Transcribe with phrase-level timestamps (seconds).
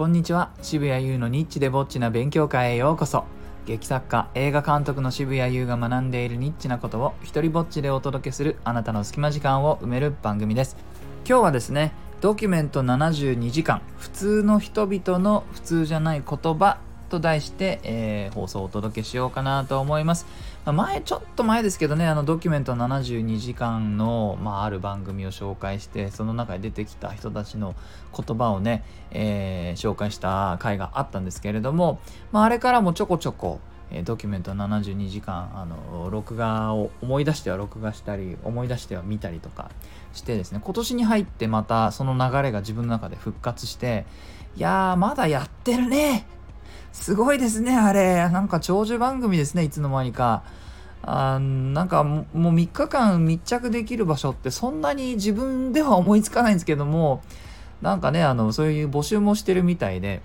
[0.00, 0.48] こんにちは。
[0.62, 3.24] 渋谷優のニッチでぼっちな勉強会へようこそ。
[3.66, 10.78] 劇作家映画監督の渋谷優が学んでいるニッチなことを一人ぼっちでお届けするあなたの隙間時間を埋める番組です。
[11.28, 11.92] 今日はですね
[12.22, 13.82] ドキュメント72時間。
[13.98, 16.78] 普通の人々の普通じゃない言葉
[17.10, 20.26] と題して、えー、放送をお届けしようかなと思います。
[20.64, 27.74] まあ、前、ちょっと前ですけどね、あのドキュメント72時間の、まあ、ある番組を紹介して、その中で出てきた人たちの
[28.16, 32.00] 言葉をね、えー、紹介した回があったんですけれども、
[32.32, 33.60] まあ、あれからもちょこちょこ、
[33.92, 39.70] えドキュメント72時間あの録画を思い出しては録画したり思い出しては見たりとか
[40.12, 44.06] してですね今年に入ってまたその流れが自分の中で復活して
[44.56, 46.26] いやーまだやってるね
[46.92, 48.28] すごいですね、あれ。
[48.28, 50.42] なんか長寿番組ですね、いつの間にか。
[51.02, 57.22] あなんかもう3日間密着できる場所ってそんなに自分では思いつかないんですけども、
[57.80, 60.20] なんかね、あの、そういう募集もしてるみたいで、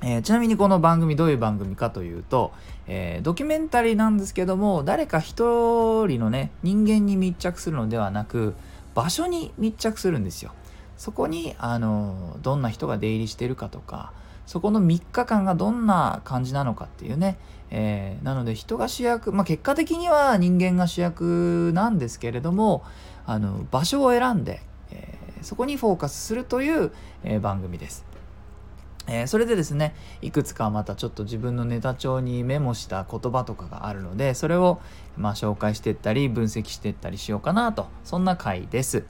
[0.00, 2.52] えー、ちなみにこの番組どういう番組かというと、
[2.86, 8.54] えー、ドキュメンタリーなんですけども誰か一人のね人間に密着するのではなく
[8.94, 10.52] 場所に密着するんですよ。
[10.96, 14.12] そこにあのどんな人が出入りしてるかとか
[14.48, 17.36] そこの3日間がどんな感じなのかっていうね、
[17.70, 22.82] えー、なので人が主役、まあ、結果的には人間が主役なんですけれども
[23.26, 26.92] あの場所を選んで、えー、そこにフォーカスするという、
[27.24, 28.06] え、番組です。
[29.06, 34.80] えー、それでですねいくつかまたちょっと自分のネタ帳にメモした言葉とかがあるのでそれを
[35.18, 39.04] ま紹介していったり分析していったりしようかなとそんな回です。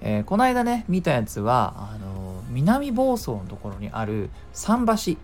[0.00, 5.18] えー、この間ね見たやつはあの南房総のところにある桟橋。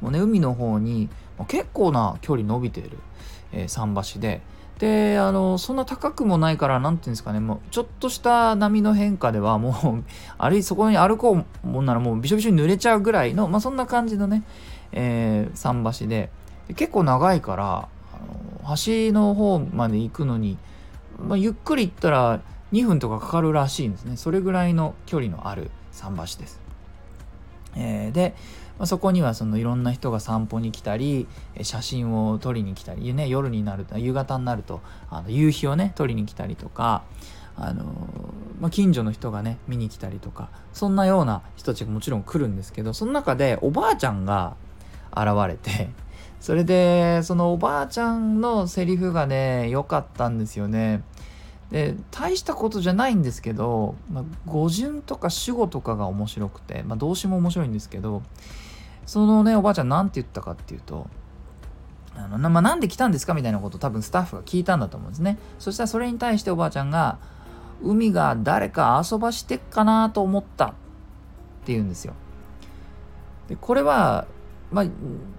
[0.00, 1.08] もうね海の方に
[1.48, 2.98] 結構な距離伸びている、
[3.52, 4.40] えー、桟橋で。
[4.78, 7.40] であのそんな高くもないから何て言うんですかね。
[7.40, 10.04] もうちょっとした波の変化ではもう
[10.38, 14.44] あるいそこに歩こうもんならもうびしょびしょに濡れちゃうぐらいの、まあ、そんな感じのね、
[14.92, 16.30] えー、桟橋で。
[16.74, 20.58] 結構長いからあの橋の方まで行くのに、
[21.18, 22.40] まあ、ゆっくり行ったら
[22.72, 24.16] 2分とかかかるらしいんですね。
[24.16, 26.67] それぐらいの距離のある桟橋です。
[27.76, 28.34] えー、で、
[28.78, 31.26] まあ、そこにはそのいろんな人が散歩に来たり
[31.62, 34.80] 写真を撮りに来たり、ね、夜になると夕方になると
[35.10, 37.02] あの夕日をね撮りに来たりとか、
[37.56, 37.84] あの
[38.60, 44.56] まあ、近所の人がね見に来たりとかそんなような人たちがもちろん来るんですけどその中でおばあちゃんが
[45.12, 45.90] 現れて
[46.40, 51.02] それでそのおばあちゃんのセリフがね良かったんですよね。
[51.70, 58.22] で大したことじゃないんですけど、まあ、語順とか主語とかが面白くて、まあ、動詞も面白いんですけど
[59.04, 61.08] そのねおばあちゃん何て言ったかっていうと
[62.16, 65.38] あのな,、まあ、なんで来たんですかみたいなことを多分スタッフが聞いたんだと思うんですね。
[65.58, 67.18] そしたらそれに対しておばあちゃんが
[67.82, 70.68] 海が誰か遊ばしてっかなと思ったっ
[71.64, 72.14] て言うんですよ。
[73.48, 74.26] でこれは
[74.70, 74.86] まあ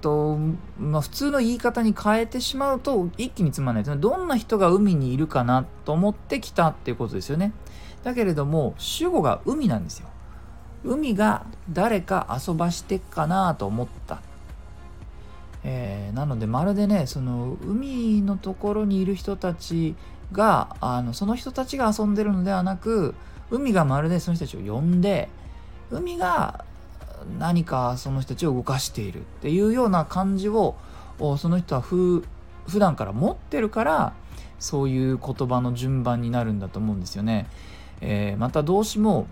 [0.01, 0.37] と
[0.79, 4.01] まあ、普通の言い方に変えてしまうと一気につまらないですね。
[4.01, 7.53] どんな人が海にいるかなと思ってきたっていうことですよね。
[8.03, 10.07] だけれども主語が海なんですよ。
[10.83, 14.21] 海が誰か遊ばしてっかなと思った、
[15.63, 19.95] えー、なのでまるでねその海のところにいる人たち
[20.31, 23.13] があのその人たちが遊んでるのではなく
[23.51, 25.27] 海がまるでその人たちを呼んで
[25.91, 26.63] 海が
[27.37, 30.75] 何かその人たちを動かしているっていうような感じを
[31.37, 32.25] その人はふ
[32.67, 34.13] 普段から持ってるから
[34.59, 37.47] そういう言葉の順番になるんだと思うんですよね。
[38.01, 39.27] えー、また動詞も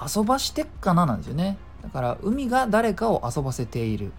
[0.00, 1.56] 遊ばしてっかななんですよね。
[1.82, 4.12] だから海が誰かを遊ばせている。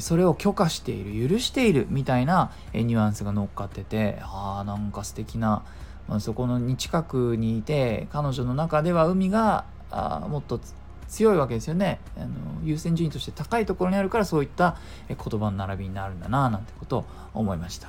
[0.00, 5.62] それを許可している許しているみたいなニュアンスが乗っかっててあーなんか素敵な、
[6.08, 10.60] まあ、そこのに近くにいて彼女の中では海があもっと
[11.08, 12.00] 強いわけですよね。
[12.16, 12.28] あの
[12.62, 14.76] 優先順位として高いところにあるからそういった
[15.08, 17.04] 言葉の並びになるんだななんてことを
[17.34, 17.88] 思いました。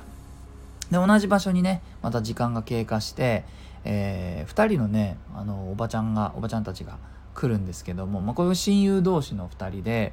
[0.90, 3.44] で同じ場所にねまた時間が経過して、
[3.84, 6.98] えー、2人のねあのおばちゃんがおばちゃんたちが
[7.34, 10.12] 来るんですけども、まあ、これ親友同士の2人で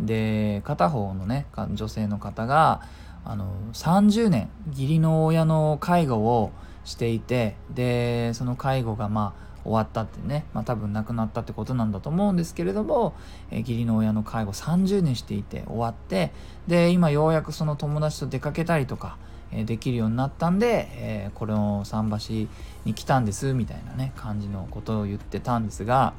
[0.00, 2.82] で片方のね女性の方が
[3.24, 6.52] あの30年義理の親の介護を
[6.84, 13.14] していてでその介護がまあ終わったってね、まあ、多分亡くなったってことなんだと思うんですけれども、
[13.50, 16.32] え、義理の親の介護30年していて終わって
[16.66, 19.16] で今ようやくその友達と出かけたりとか、
[19.52, 22.50] え、できるようになったんで、え、これを桟橋
[22.84, 26.14] に来たんですみたいなね感じのことを言ってたんですが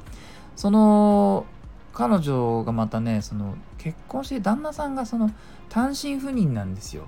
[0.56, 1.46] その
[1.92, 5.30] 彼女がまたねその結婚して旦那さんがその
[5.68, 7.04] 単身赴任なんですよ。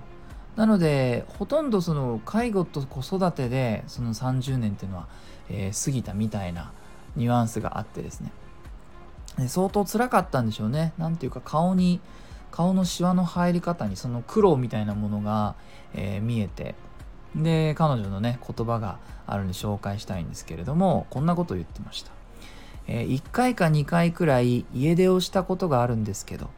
[0.55, 5.07] なのでほとんどその介護と子育てでその30年っていうのは、
[5.49, 6.71] えー、過ぎたみたいな
[7.15, 8.31] ニュアンスがあってですね。
[9.47, 10.93] 相当辛かったんでしょうね。
[10.97, 11.99] 何ていうか顔に
[12.51, 15.55] 顔のシワの入り方にその苦労みたいなものが、
[15.93, 16.75] えー、見えて。
[17.35, 22.11] で彼女のね言葉があるんで紹介したいんですけれどもこんなことを言ってました、
[22.87, 26.49] えー、1回か2回くらい家出をしたことがあるんですけど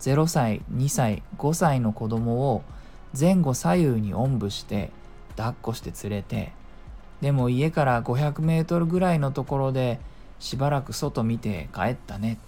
[0.00, 2.62] 0歳2歳5歳の子供を
[3.18, 4.90] 前後左右におんぶして
[5.36, 6.52] 抱っこして連れて
[7.20, 9.98] でも家から500メートルぐらいのところで
[10.38, 12.38] しばらく外見て帰ったね。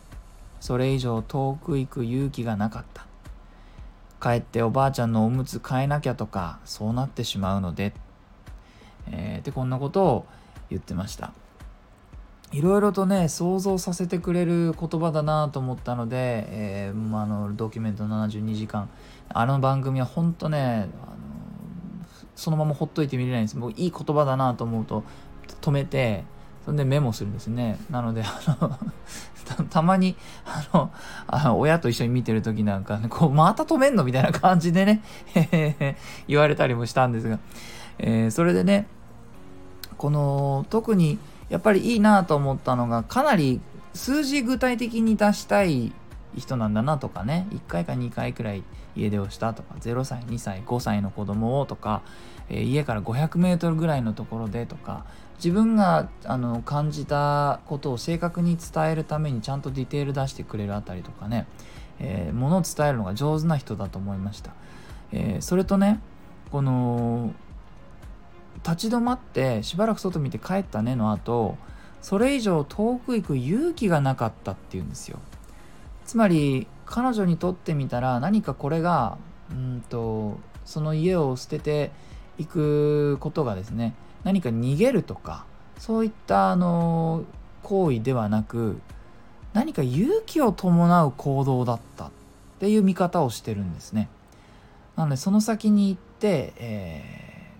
[0.60, 3.06] それ以上遠く行く勇気がなかった。
[4.20, 7.94] 帰っておばあちゃんのおむつ替えなきゃとかそうなってしまうので、
[9.10, 10.26] えー、でこんなことを
[10.68, 11.32] 言ってました。
[12.52, 18.88] いろいろとね想像させてくれる言葉だなと思ったので、えー、あのドキュメント72時間。
[19.28, 20.88] あの番組は本当ね
[22.40, 23.58] そのままほっといて見れないんです。
[23.58, 25.04] もういい言葉だなと思うと
[25.60, 26.24] 止めて
[26.64, 27.78] そんでメモするんですね。
[27.90, 28.78] なのであの
[29.68, 30.16] たまに
[30.46, 30.90] あの
[31.26, 35.02] あ親と一緒に見てる時なんか、ね、こうまた止めんのみたいな感じでね
[36.28, 37.38] 言われたりもしたんですが、
[37.98, 38.86] えー、それでね
[39.98, 41.18] この特に
[41.50, 43.60] やっぱりいいなと思ったのがかなり
[43.92, 45.92] 数字具体的に出したい
[46.36, 48.62] 人なんだなとかね1回か2回くらい
[48.96, 52.02] 家出をしたとか0歳2歳5歳の子供をとか、
[52.48, 55.04] えー、家から 500m ぐらいのところでとか
[55.36, 61.46] 自分があの感じたことを正確に伝えるためにちゃんとディテール出してくれるあたりとかね、
[61.98, 64.52] えー、ものを伝えるのが上手な人だと思いました、
[65.12, 66.00] えー、それとね
[66.52, 67.32] この
[68.64, 71.56] 立ち止まってしばらく外見て帰ったねの後
[72.02, 75.18] それ以上遠く行く勇気がなかったっていうんですよ。
[76.10, 79.16] つまり彼女にとってみたら何かこれが
[79.48, 81.92] うんとその家を捨てて
[82.36, 85.44] いくことがですね何か逃げるとか
[85.78, 87.22] そういったあの
[87.62, 88.80] 行為ではなく
[89.52, 92.10] 何か勇気を伴う行動だったっ
[92.58, 94.08] ていう見方をしてるんですね。
[94.96, 97.52] なのでその先に行って、え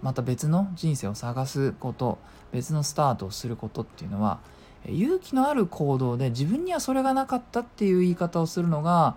[0.00, 2.16] ー、また別の人生を探すこと
[2.52, 4.40] 別のスタートをすることっていうのは
[4.86, 9.16] 勇気のある行動で自分にはそれがなかったっていう言い方をするのが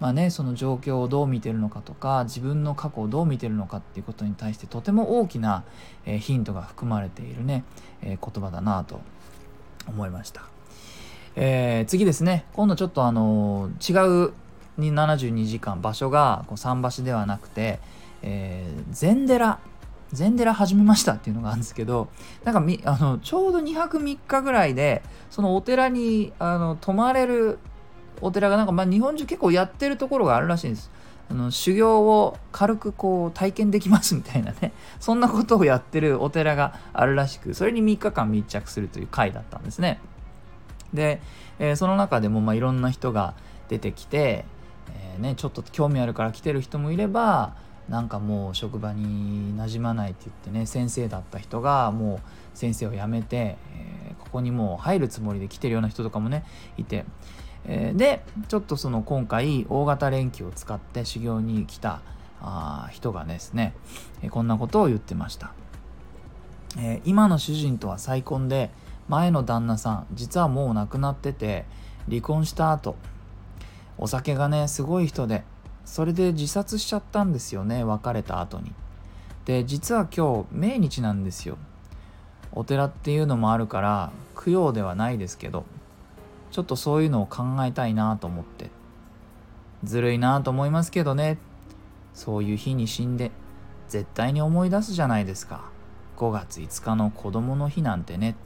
[0.00, 5.64] まあねその状況をどう見てるのかとか自分の過去をどう見てるのかっていうことに対してとても大きな、
[6.04, 7.62] えヒントが含まれているね、
[8.02, 9.00] え言葉だなと
[9.86, 10.42] 思いました、
[11.36, 12.46] えー、次ですね。
[12.52, 14.32] 今度ちょっとあの違う
[14.78, 17.78] 72時間場所がこう桟橋ではなくて、
[18.22, 19.60] えー、禅寺
[20.12, 22.08] 禅寺始めましたっていうのがあるんですけど
[22.44, 27.58] なんかみあのちょうど2泊3日ぐらいでそのお寺にあの泊まれる
[28.20, 30.90] お寺がなんか、まあ、日本中結構やってるところがあるらしいんです。
[31.30, 39.98] あの修行を軽くこう体験できますみたいなね そんなことをやってるお寺があるらしくそれに3日間密着するという回だったんですね
[40.92, 41.22] で、
[41.58, 43.34] えー、その中でもまあいろんな人が
[43.68, 44.44] 出てきて、
[44.90, 47.54] えー、ね、ちょっと興味あるから来てる人もいれば
[47.92, 56.42] なんかもう職場に馴染まないって言ってね先生だった人がもう先生を辞めて、えー、ここにもう入るつもりで来てるような人とかもね
[56.78, 57.04] いて、
[57.66, 62.00] えー、でちょっとその今回大型連休を使って修行に来た
[62.40, 63.74] あ人がですね、
[64.22, 65.52] えー、こんなことを言ってました、
[66.78, 68.70] え今の主人とは再婚で
[69.06, 71.66] 前の旦那さん実はもう亡くなってて
[72.08, 72.96] 離婚した後
[73.98, 75.44] お酒がねすごい人で
[75.84, 78.72] それで自殺しちゃったんですよね別れた後に。
[79.44, 81.58] で実は今日命日なんですよ。
[82.52, 85.64] お寺っていうのもあるから供養ではないですけど
[86.50, 88.70] ちょっとそういうのを考えたいなと思って。
[89.84, 91.38] ずるいなと思いますけどね。
[92.14, 93.32] そういう日に死んで
[93.88, 95.64] 絶対に思い出すじゃないですか。
[96.18, 98.36] 5月5日の子供の日なんてね。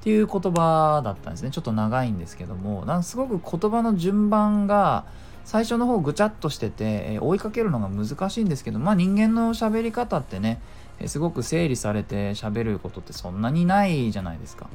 [0.00, 1.50] っていう言葉だったんですね。
[1.50, 5.04] ちょっと長いんですけどもなんかすごく言葉の順番が
[5.44, 10.60] 最初の方ぐちゃっとしてて、え追いかけるのが難しいんですけどまあ人間の喋り方ってね、
[10.98, 14.68] えすごく整理されて喋ることってそんなにないじゃないですか。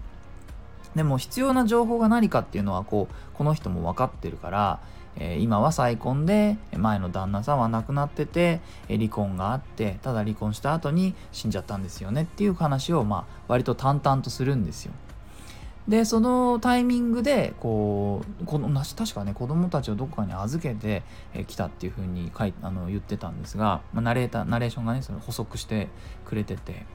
[0.95, 4.79] でも必要な情報が何かっていうのはこうこの人も分かってるから、
[5.17, 14.93] えー、今は再婚で前の旦那さんは亡くなってて、え離婚があってただ離婚した後に死んじゃったんですよねっていう話をまあ割と淡々とするんですよ。
[15.87, 21.03] でそのタイミングでこうこの確かね子供たちをどこかに預けて
[21.47, 25.89] き、たっていうふうに書いあの言ってたんですが、まあ、ナレーターナレーションがねその補足して
[26.25, 26.85] くれてて。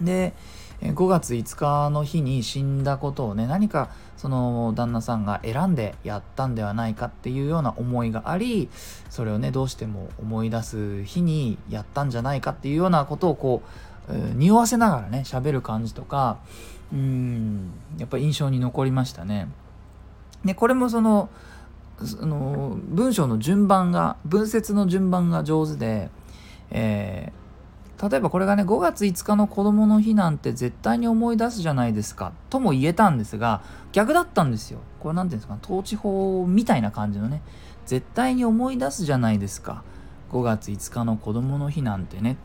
[0.00, 0.32] で
[0.80, 8.70] 5月5日の日に死んだことをね何かその旦那さんが選んでやったんではないかっていうような思いがあり
[9.10, 13.62] それをねどうしても思い出す日にやったんじゃないかっていうようなことをこ
[14.08, 16.38] う、匂わせながらね喋る感じとか
[16.92, 17.70] うん。
[17.98, 19.48] やっぱ印象に残りましたね。
[20.44, 21.28] でこれもその
[22.04, 26.08] その文章の順番が文節の順番が上手で、
[26.70, 34.78] えー、例えばこれがね5月5日の子どもの日なんて絶対に思い出すじゃないですかとも言えたんですが逆だったんですよ。
[35.00, 37.42] これ何て言うんですか統治法みたいな感じのね。
[37.86, 39.82] 絶対に思い出すじゃないですか
[40.30, 42.36] 5月5日の子どもの日なんてね。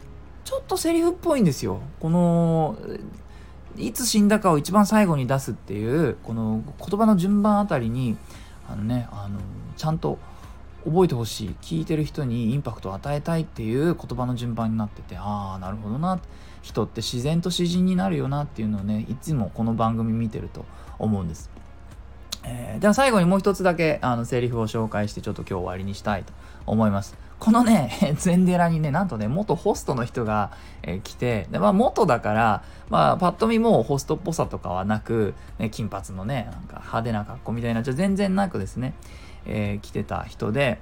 [0.44, 1.80] ちょっとセリフっぽいんですよ。
[2.00, 2.78] この
[3.78, 8.18] いつ死んだかを一番最後に出すっていうこの言葉の順番あたりに
[8.68, 9.40] あのねあの
[9.78, 10.18] ちゃんと
[10.86, 16.20] 覚えてほしい聞いてる人にインパクトを与えたいっていう言葉の順番になっててああなるほどな
[16.62, 20.66] 人って自然と詩人になるよなっていうのをねいつもこの番組見てると
[21.00, 21.50] 思うんです。
[22.48, 26.32] えー、では最後にもう一つだけあのセリフを紹介してちょっと今日終わりにしたいと
[26.68, 27.25] 思います。
[27.40, 30.52] このね、 禅寺にね、なんとね、元ホストの人が、
[30.84, 38.94] えー、来て、で、まあ元だから、まあパッと見もホストっぽさとかはなく、ね、金髪のね、なんか派手な格好みたいな、じゃ全然なくですね、
[39.46, 40.80] えー、来てた人で、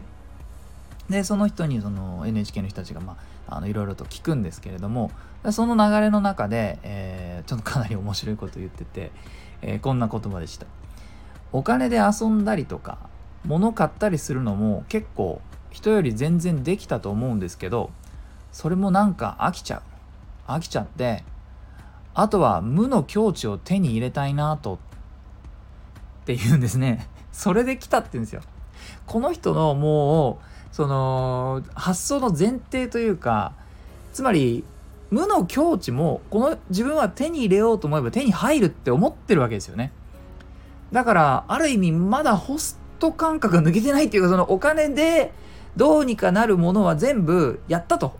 [1.09, 3.17] で、その人にその NHK の人たちが、ま
[3.47, 5.11] あ、あのいろいろと聞くんですけれども、
[5.51, 9.11] その流れの中で、えー、ちょっとかなり面白いこと言ってて、
[9.61, 10.65] え、こんな言葉でした。
[11.51, 12.97] お金で遊んだりとか、
[13.45, 15.41] 物買ったりするのも結構
[15.73, 17.89] 人より全然できたと思うんですけど
[18.51, 19.81] それもなんか飽きちゃう。
[20.51, 21.23] 飽きちゃって
[22.13, 24.75] あとは無の境地を手に入れたいなと。
[24.75, 27.07] っていうんですね。
[27.33, 28.41] それで来たって言うんですよ。
[29.07, 30.39] この人のも
[30.71, 33.53] うその発想の前提というか
[34.13, 34.63] つまり
[35.09, 39.91] 無の境地もこの自分は手に入れようと思えば手に入るって思ってるわけですよね。
[40.91, 45.33] だからある意味まだホスト感覚が抜けてないっていうかそのお金で
[45.75, 48.17] どうにかなるものは全部やったと。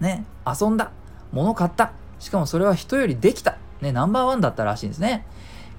[0.00, 0.90] ね、遊んだ。
[1.32, 1.92] 物買った。
[2.18, 3.56] しかもそれは人よりできた。
[3.80, 5.26] ね、ナンバーワンだったらしいんですね。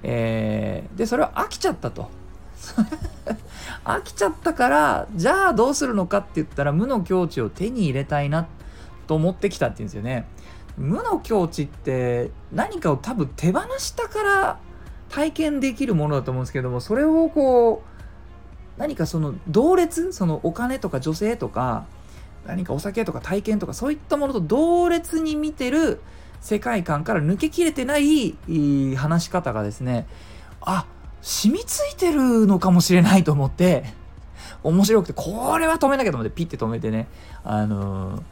[0.03, 2.09] えー、で、それは飽きちゃったと。
[3.85, 8.47] 飽きちゃったから、じゃあどうするのかって言ったら、無の境地を手に入れたいな
[9.07, 10.27] と思ってきたって言うんですよね。
[10.77, 14.57] 無の境地って何かを多分手放したから
[15.09, 17.92] 体験できるものだと思うんですけども、それをこう、
[18.77, 21.85] 何かその同列そのお金とか女性とか
[22.45, 26.01] 何かお酒とか体験とかそういったものと同列に見てる
[26.41, 28.35] 世界観から抜けきれてない
[28.95, 30.07] 話し方がですね
[30.61, 30.85] あ
[31.21, 33.85] 染みついてるのかもしれないと思って
[34.61, 37.07] 面白くてこれは止めなきゃと思ってピッて止めてね
[37.43, 38.23] あの、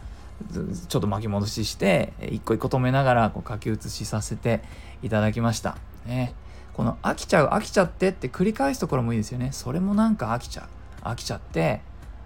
[0.88, 4.62] ちょっと巻き戻しして一個一個止めながらこう書き写しさせて
[5.04, 5.78] いただきました。
[6.06, 6.34] ね。
[6.74, 9.50] この飽きちゃう飽きちゃってって繰り返すところもいいですよね。
[9.52, 10.64] それもなんか飽きちゃ
[11.04, 11.06] う。
[11.06, 11.82] 飽きちゃって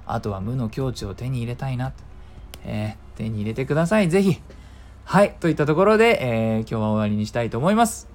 [0.05, 1.93] あとは無の境地を手に入れたいな。
[2.63, 4.09] えー、手に入れてください。
[4.09, 4.41] ぜひ。
[5.03, 5.35] はい。
[5.39, 8.14] といったところで、えー、今日は終わりにしたいと思います。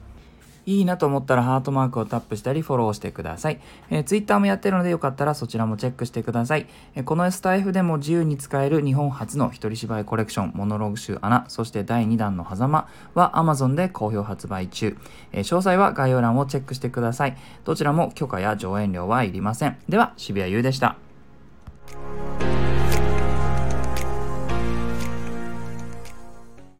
[0.67, 3.61] いいなと思ったらハートマークをタップしたりフォローしてください。
[3.91, 6.67] えー、Twitter もやってるのでよかったらそちらもチェックしてください。
[6.95, 14.97] えー、この S タイフでも自由に使える日本初の一人芝居コレクションモノログ集穴、そして第2弾の狭間は Amazon で好評発売中、
[15.33, 17.37] えー、詳細は概要欄をチェックしてください。
[17.65, 19.79] どちらも許可や上演料はいりません。
[19.89, 20.97] では、渋谷優でした。